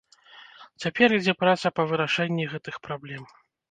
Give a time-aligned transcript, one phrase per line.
[0.85, 3.23] Цяпер ідзе праца па вырашэнні гэтых праблем.